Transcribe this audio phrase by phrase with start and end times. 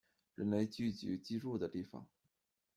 [0.35, 2.07] 人类聚集居住的地方